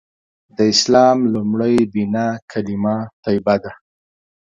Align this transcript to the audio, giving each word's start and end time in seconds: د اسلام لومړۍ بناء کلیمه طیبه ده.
د 0.55 0.57
اسلام 0.73 1.17
لومړۍ 1.33 1.75
بناء 1.93 2.33
کلیمه 2.51 2.97
طیبه 3.25 3.55
ده. 3.63 3.71